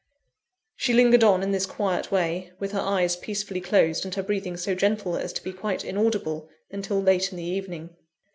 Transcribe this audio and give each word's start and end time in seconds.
She 0.75 0.95
lingered 0.95 1.23
on 1.23 1.43
in 1.43 1.51
this 1.51 1.67
quiet 1.67 2.11
way, 2.11 2.53
with 2.57 2.71
her 2.71 2.79
eyes 2.79 3.15
peacefully 3.15 3.61
closed, 3.61 4.03
and 4.03 4.15
her 4.15 4.23
breathing 4.23 4.57
so 4.57 4.73
gentle 4.73 5.15
as 5.15 5.31
to 5.33 5.43
be 5.43 5.53
quite 5.53 5.85
inaudible, 5.85 6.49
until 6.71 6.99
late 6.99 7.29
in 7.31 7.37
the 7.37 7.43
evening. 7.43 7.91